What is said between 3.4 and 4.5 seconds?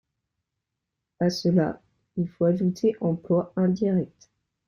indirects.